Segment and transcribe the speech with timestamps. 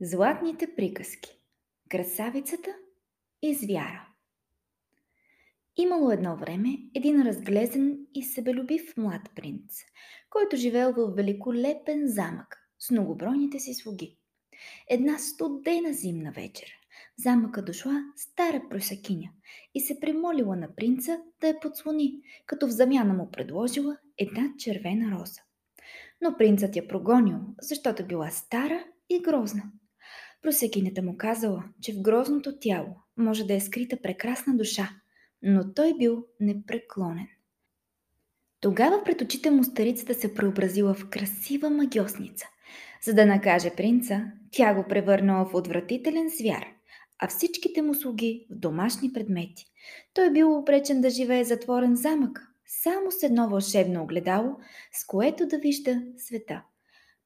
[0.00, 1.30] Златните приказки
[1.90, 2.70] Красавицата
[3.42, 4.08] и звяра
[5.76, 9.78] Имало едно време един разглезен и себелюбив млад принц,
[10.30, 14.18] който живеел в великолепен замък с многобройните си слуги.
[14.90, 16.68] Една студена зимна вечер
[17.18, 19.30] в замъка дошла стара просакиня
[19.74, 25.18] и се примолила на принца да я подслони, като в замяна му предложила една червена
[25.18, 25.40] роза.
[26.20, 29.62] Но принцът я прогонил, защото била стара и грозна–
[30.42, 34.90] Просекинята му казала, че в грозното тяло може да е скрита прекрасна душа,
[35.42, 37.28] но той бил непреклонен.
[38.60, 42.46] Тогава пред очите му старицата се преобразила в красива магиосница.
[43.02, 46.66] За да накаже принца, тя го превърнала в отвратителен звяр,
[47.18, 49.64] а всичките му слуги в домашни предмети.
[50.14, 54.56] Той бил обречен да живее затворен замък, само с едно вълшебно огледало,
[54.92, 56.62] с което да вижда света.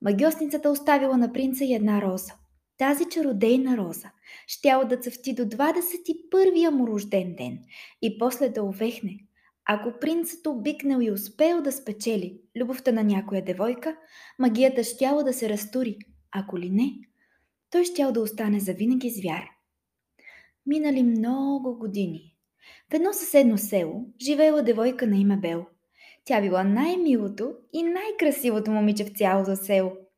[0.02, 2.32] Магиосницата оставила на принца и една роза.
[2.78, 4.10] Тази чародейна роза
[4.46, 7.58] щяла да цъфти до 21-я му рожден ден
[8.02, 9.18] и после да увехне.
[9.64, 13.96] Ако принцът обикнал и успел да спечели любовта на някоя девойка,
[14.38, 15.98] магията щяла да се разтури,
[16.32, 16.92] ако ли не,
[17.70, 19.44] той щял да остане завинаги звяр.
[20.66, 22.36] Минали много години.
[22.90, 25.66] В едно съседно село живеела девойка на име Бел.
[26.24, 29.92] Тя била най-милото и най-красивото момиче в цялото село–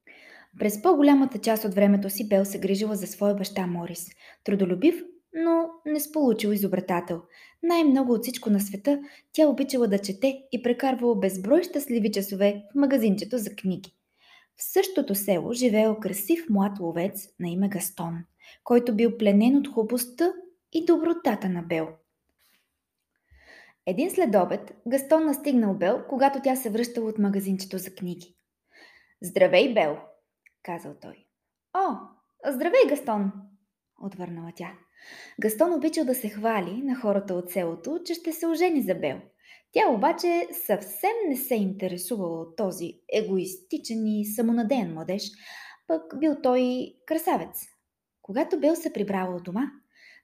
[0.59, 4.07] през по-голямата част от времето си Бел се грижила за своя баща Морис.
[4.45, 5.03] Трудолюбив,
[5.35, 7.23] но не сполучил изобретател.
[7.63, 9.01] Най-много от всичко на света
[9.33, 13.95] тя обичала да чете и прекарвала безброй щастливи часове в магазинчето за книги.
[14.57, 18.19] В същото село живеел красив млад ловец на име Гастон,
[18.65, 20.33] който бил пленен от хубостта
[20.73, 21.89] и добротата на Бел.
[23.87, 28.35] Един следобед Гастон настигнал Бел, когато тя се връщала от магазинчето за книги.
[29.23, 29.97] Здравей, Бел,
[30.65, 31.27] казал той.
[31.75, 31.89] О,
[32.47, 33.33] здравей, Гастон!
[34.03, 34.73] отвърнала тя.
[35.41, 39.21] Гастон обичал да се хвали на хората от селото, че ще се ожени за Бел.
[39.73, 45.31] Тя обаче съвсем не се интересувала от този егоистичен и самонадеян младеж,
[45.87, 47.67] пък бил той красавец.
[48.23, 49.71] Когато Бел се прибрала от дома,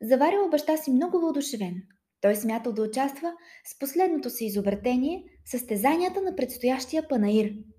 [0.02, 1.74] заварила баща си много въодушевен.
[2.20, 3.32] Той смятал да участва
[3.66, 7.52] с последното си изобретение състезанията на предстоящия панаир–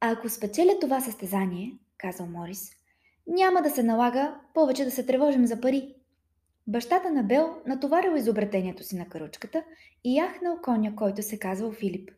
[0.00, 2.70] ако спечеля това състезание, казал Морис,
[3.26, 5.94] няма да се налага повече да се тревожим за пари.
[6.66, 9.64] Бащата на Бел натоварил изобретението си на каручката
[10.04, 12.10] и яхнал коня, който се казвал Филип.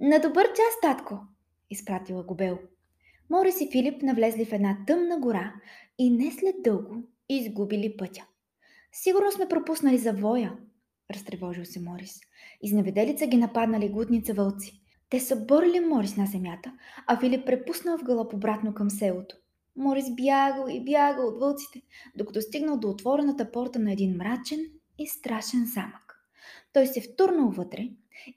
[0.00, 1.18] На добър час, татко,
[1.70, 2.58] изпратила го Бел.
[3.30, 5.54] Морис и Филип навлезли в една тъмна гора
[5.98, 8.26] и не след дълго изгубили пътя.
[8.92, 10.56] Сигурно сме пропуснали завоя,
[11.10, 12.20] разтревожил се Морис.
[12.62, 14.83] Изневеделица ги нападнали глутница вълци.
[15.10, 16.72] Те са борили Морис на земята,
[17.06, 19.36] а Филип препуснал в гълъб обратно към селото.
[19.76, 21.82] Морис бягал и бягал от вълците,
[22.16, 24.60] докато стигнал до отворената порта на един мрачен
[24.98, 26.18] и страшен замък.
[26.72, 27.88] Той се втурнал вътре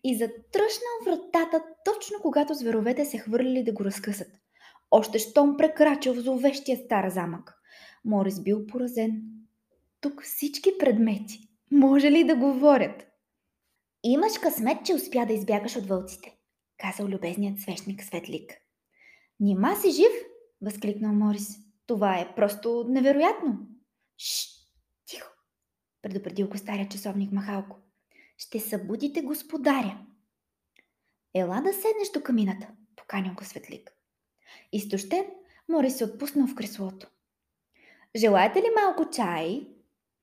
[0.04, 4.32] и затръшнал вратата точно когато зверовете се хвърлили да го разкъсат.
[4.92, 7.54] Още щом прекрачил в зловещия стар замък.
[8.06, 9.22] Морис бил поразен.
[10.02, 11.40] Тук всички предмети
[11.72, 13.08] може ли да говорят?
[14.04, 16.37] Имаш късмет, че успя да избягаш от вълците
[16.78, 18.52] казал любезният свещник Светлик.
[19.40, 20.12] Нима си жив?
[20.62, 21.58] възкликнал Морис.
[21.86, 23.60] Това е просто невероятно.
[24.18, 24.48] Шш,
[25.06, 25.30] тихо,
[26.02, 27.78] предупредил го стария часовник Махалко.
[28.38, 30.06] Ще събудите господаря.
[31.34, 33.92] Ела да седнеш до камината, поканил го Светлик.
[34.72, 35.26] Изтощен,
[35.70, 37.08] Морис се отпуснал в креслото.
[38.16, 39.68] Желаете ли малко чай?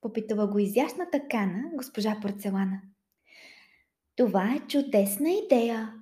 [0.01, 2.81] Попитала го изящната кана госпожа Порцелана.
[4.17, 5.95] Това е чудесна идея,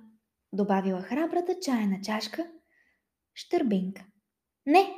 [0.53, 2.47] добавила храбрата чайна чашка
[3.33, 4.05] Штърбинка.
[4.65, 4.95] Не,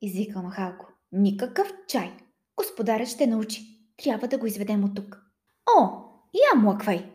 [0.00, 0.86] извика Махалко.
[1.12, 2.16] Никакъв чай.
[2.56, 3.62] Господарят ще научи.
[3.96, 5.22] Трябва да го изведем от тук.
[5.78, 5.82] О,
[6.34, 7.12] я млъквай!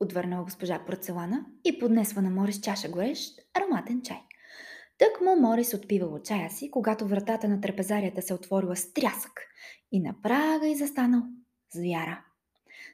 [0.00, 4.20] Отвърнала госпожа Порцелана и поднесла на Морис чаша горещ, ароматен чай.
[4.98, 9.32] Тък му Морис отпивал чая си, когато вратата на трапезарията се отворила с трясък
[9.92, 11.22] и на прага и застанал
[11.74, 12.24] звяра.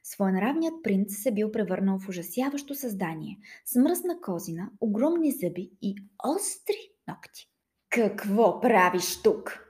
[0.09, 5.95] Своенравният принц се бил превърнал в ужасяващо създание, с мръсна козина, огромни зъби и
[6.25, 7.51] остри ногти.
[7.91, 9.61] Какво правиш тук?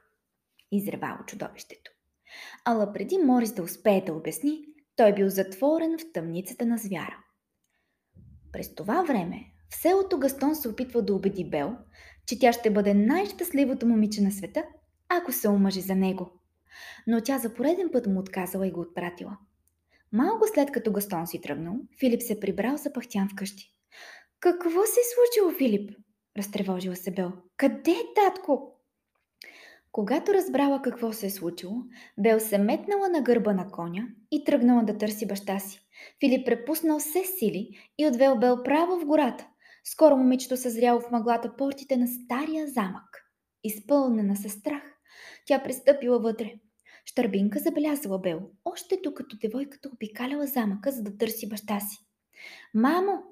[0.73, 1.91] изревало чудовището.
[2.65, 4.65] Ала преди Морис да успее да обясни,
[4.97, 7.19] той бил затворен в тъмницата на звяра.
[8.53, 11.77] През това време в селото Гастон се опитва да убеди Бел,
[12.27, 14.65] че тя ще бъде най-щастливото момиче на света,
[15.09, 16.31] ако се омъжи за него.
[17.07, 19.39] Но тя за пореден път му отказала и го отпратила.
[20.13, 23.73] Малко след като Гастон си тръгнал, Филип се прибрал запахтян вкъщи.
[24.41, 25.91] Какво се е случило, Филип?
[26.39, 27.33] Разтревожила се Бел.
[27.57, 28.73] Къде е татко?
[29.93, 31.75] Когато разбрала какво се е случило,
[32.19, 35.81] Бел се метнала на гърба на коня и тръгнала да търси баща си.
[36.21, 37.69] Филип препуснал все сили
[37.99, 39.49] и отвел Бел право в гората.
[39.85, 43.25] Скоро момичето съзряло в мъглата портите на стария замък.
[43.65, 44.83] Изпълнена със страх,
[45.47, 46.55] тя пристъпила вътре.
[47.07, 51.99] Штърбинка забелязала Бел, още докато девойката обикаляла замъка, за да търси баща си.
[52.75, 53.23] Мамо,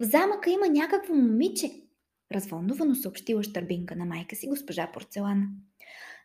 [0.00, 1.70] в замъка има някакво момиче,
[2.32, 5.46] развълнувано съобщила Штърбинка на майка си госпожа Порцелана.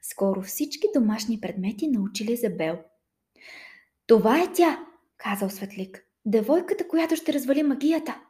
[0.01, 2.79] Скоро всички домашни предмети научили за Бел.
[4.07, 4.85] Това е тя,
[5.17, 6.05] казал Светлик.
[6.25, 8.21] Девойката, която ще развали магията.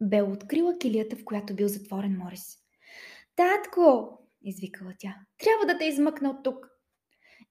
[0.00, 2.56] Бел открила килията, в която бил затворен Морис.
[3.36, 6.77] Татко, извикала тя, трябва да те измъкна от тук.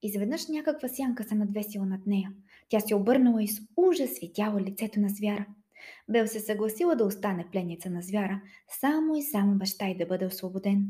[0.04, 2.34] Изведнъж някаква сянка се надвесила над нея.
[2.70, 5.46] Тя се обърнала и с ужас светяла лицето на звяра.
[6.10, 8.42] Бел се съгласила да остане пленница на звяра,
[8.80, 10.88] само и само баща й да бъде освободен.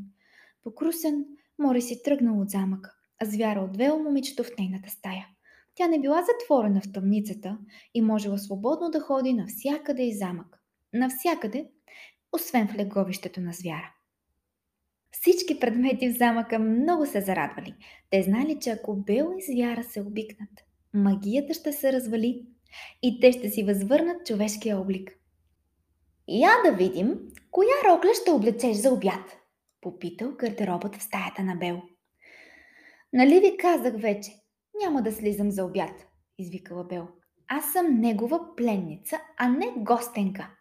[0.63, 1.25] Покрусен,
[1.59, 5.27] Мори си тръгнал от замъка, а звяра отвел момичето в нейната стая.
[5.75, 7.57] Тя не била затворена в тъмницата
[7.93, 10.59] и можела свободно да ходи навсякъде и замък.
[10.93, 11.69] Навсякъде,
[12.31, 13.93] освен в леговището на звяра.
[15.21, 17.75] Всички предмети в замъка много се зарадвали.
[18.09, 20.49] Те знали, че ако Бел и звяра се обикнат,
[20.93, 22.45] магията ще се развали
[23.03, 25.11] и те ще си възвърнат човешкия облик.
[26.27, 27.19] Я да видим,
[27.51, 29.37] коя рокля ще облечеш за обяд,
[29.81, 31.81] попитал гардеробът в стаята на Бел.
[33.13, 34.31] Нали ви казах вече,
[34.83, 37.07] няма да слизам за обяд, извикала Бел.
[37.47, 40.56] Аз съм негова пленница, а не гостенка.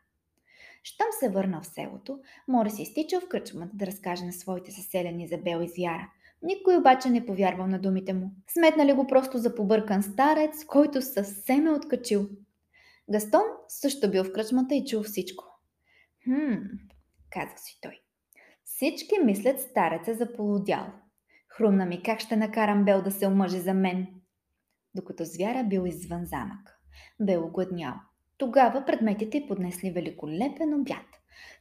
[0.87, 2.19] Щом се върна в селото,
[2.49, 6.11] Море си изтичал в кръчмата да разкаже на своите съселени за Бел и Звяра.
[6.43, 8.31] Никой обаче не повярвал на думите му.
[8.49, 12.29] Сметнали го просто за побъркан старец, който съвсем е откачил.
[13.11, 15.45] Гастон също бил в кръчмата и чул всичко.
[16.25, 16.55] Хм,
[17.31, 18.01] каза си той.
[18.65, 20.87] Всички мислят стареца за полудял.
[21.49, 24.07] Хрумна ми как ще накарам Бел да се омъжи за мен.
[24.95, 26.79] Докато звяра бил извън замък.
[27.21, 27.95] Бел огладнял.
[28.39, 31.07] Тогава предметите поднесли великолепен обяд.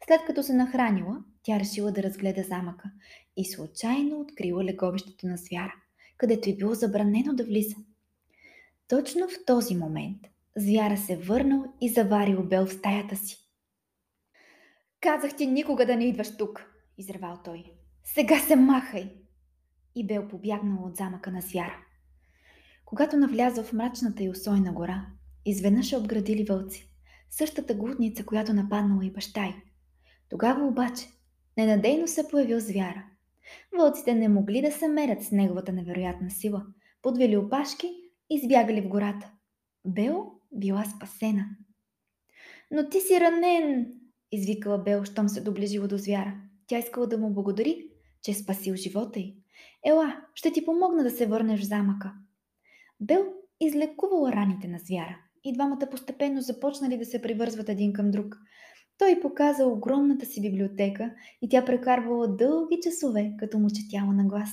[0.07, 2.91] След като се нахранила, тя решила да разгледа замъка
[3.37, 5.73] и случайно открила леговището на звяра,
[6.17, 7.75] където е било забранено да влиза.
[8.87, 10.21] Точно в този момент
[10.55, 13.37] звяра се върнал и заварил Бел в стаята си.
[15.01, 16.65] Казах ти никога да не идваш тук,
[16.97, 17.63] изревал той.
[18.03, 19.13] Сега се махай!
[19.95, 21.77] И Бел побягнал от замъка на звяра.
[22.85, 25.05] Когато навлязъл в мрачната и усойна гора,
[25.45, 26.89] изведнъж е обградили вълци.
[27.29, 29.53] Същата глутница, която нападнала и баща й.
[30.29, 31.05] Тогава обаче
[31.57, 33.05] ненадейно се появил звяра.
[33.77, 36.65] Вълците не могли да се мерят с неговата невероятна сила.
[37.01, 37.87] Подвели опашки
[38.29, 39.31] и избягали в гората.
[39.85, 41.45] Бел била спасена.
[42.71, 43.93] Но ти си ранен,
[44.31, 46.41] извикала Бел, щом се доближила до звяра.
[46.67, 47.87] Тя искала да му благодари,
[48.21, 49.35] че е спасил живота й.
[49.85, 52.13] Ела, ще ти помогна да се върнеш в замъка.
[52.99, 53.25] Бел
[53.59, 58.37] излекувала раните на звяра и двамата постепенно започнали да се привързват един към друг.
[58.97, 64.49] Той показа огромната си библиотека и тя прекарвала дълги часове, като му четяла на глас.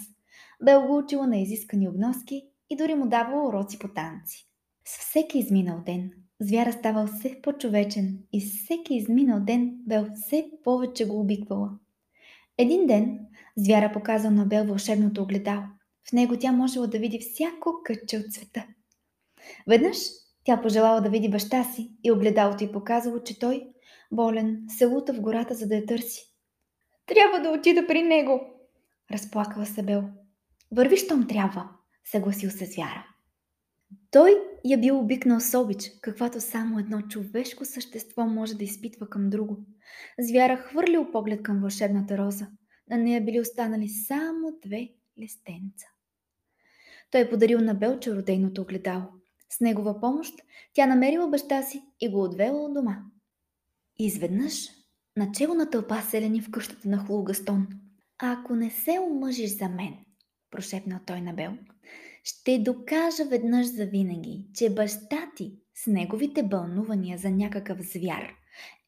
[0.64, 4.48] Бел го учила на изискани обноски и дори му давала уроци по танци.
[4.84, 6.10] С всеки изминал ден,
[6.40, 11.70] звяра ставал все по-човечен и с всеки изминал ден Бел все повече го обиквала.
[12.58, 13.18] Един ден
[13.56, 15.62] звяра показал на Бел вълшебното огледало.
[16.08, 18.66] В него тя можела да види всяко кътче от света.
[19.68, 19.96] Веднъж
[20.44, 23.66] тя пожелала да види баща си и огледалото й показало, че той,
[24.12, 26.32] болен, се лута в гората, за да я търси.
[27.06, 28.40] Трябва да отида при него,
[29.10, 30.04] разплакала се Бел.
[30.70, 31.68] Върви, щом трябва,
[32.04, 33.06] съгласил се звяра.
[34.10, 39.30] Той я бил обикнал с обич, каквато само едно човешко същество може да изпитва към
[39.30, 39.56] друго.
[40.18, 42.46] Звяра хвърлил поглед към вълшебната роза.
[42.90, 44.88] На нея били останали само две
[45.20, 45.86] листенца.
[47.10, 49.21] Той подарил на Бел чародейното огледало.
[49.52, 50.34] С негова помощ
[50.72, 53.02] тя намерила баща си и го отвела от дома.
[53.98, 54.68] Изведнъж
[55.16, 57.66] начало на тълпа селени в къщата на Хлугастон.
[58.18, 59.94] А ако не се омъжиш за мен,
[60.50, 61.52] прошепнал той на Бел,
[62.24, 68.34] ще докажа веднъж за винаги, че баща ти с неговите бълнувания за някакъв звяр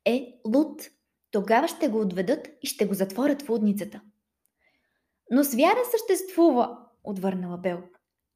[0.04, 0.82] е луд.
[1.30, 4.00] Тогава ще го отведат и ще го затворят в лудницата.
[5.30, 7.82] Но звяра съществува, отвърнала Бел.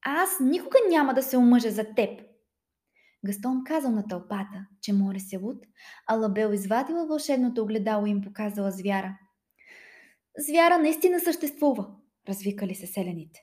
[0.04, 2.20] Аз никога няма да се омъжа за теб.
[3.26, 5.66] Гастон казал на тълпата, че море се луд,
[6.06, 9.18] а Лабел извадила вълшебното огледало и им показала звяра.
[10.38, 11.86] Звяра наистина съществува,
[12.28, 13.40] развикали се селените.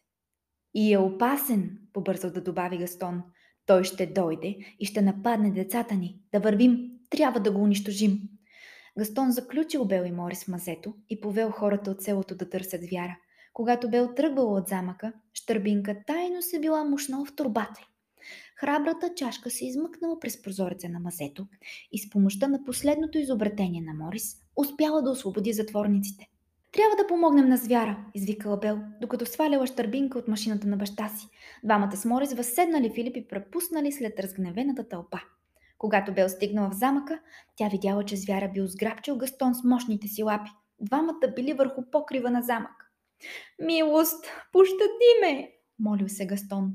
[0.74, 3.24] И е опасен, побързал да добави Гастон.
[3.66, 6.20] Той ще дойде и ще нападне децата ни.
[6.32, 8.20] Да вървим, трябва да го унищожим.
[9.00, 13.18] Гастон заключил Бел и Морис в мазето и повел хората от селото да търсят звяра.
[13.54, 17.86] Когато бе отръгвала от замъка, Щърбинка тайно се била мушнала в турбата й.
[18.56, 21.48] Храбрата чашка се измъкнала през прозореца на мазето
[21.92, 26.28] и с помощта на последното изобретение на Морис успяла да освободи затворниците.
[26.72, 31.28] Трябва да помогнем на звяра, извикала Бел, докато сваляла щърбинка от машината на баща си.
[31.64, 35.20] Двамата с Морис възседнали Филип и препуснали след разгневената тълпа.
[35.78, 37.20] Когато Бел стигнала в замъка,
[37.56, 40.50] тя видяла, че звяра бил сграбчил Гастон с мощните си лапи.
[40.80, 42.92] Двамата били върху покрива на замък.
[43.60, 45.55] Милост, пощади ме!
[45.80, 46.74] Молил се Гастон.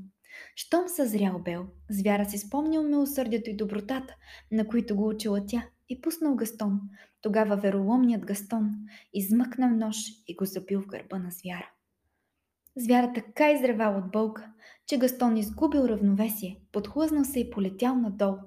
[0.55, 4.15] Щом съзрял Бел, звяра си спомнил милосърдието и добротата,
[4.51, 6.79] на които го учила тя, и пуснал Гастон.
[7.21, 8.69] Тогава вероломният Гастон
[9.13, 11.69] измъкнал нож и го забил в гърба на звяра.
[12.75, 14.51] Звяра така изревал от болка,
[14.87, 18.37] че Гастон изгубил равновесие, подхлъзнал се и полетял надолу.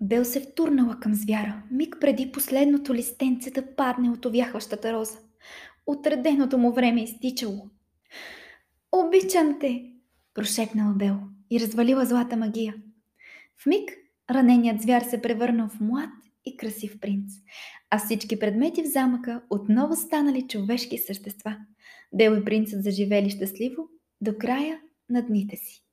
[0.00, 5.18] Бел се втурнала към звяра, миг преди последното листенце да падне от овяхващата роза.
[5.86, 7.70] Отреденото му време изтичало.
[8.92, 9.92] Обичам те,
[10.34, 11.16] прошепнала Бел
[11.50, 12.74] и развалила злата магия.
[13.62, 13.90] В миг
[14.30, 16.10] раненият звяр се превърнал в млад
[16.44, 17.32] и красив принц,
[17.90, 21.56] а всички предмети в замъка отново станали човешки същества.
[22.14, 23.88] Бел и принцът заживели щастливо
[24.20, 25.84] до края на дните си.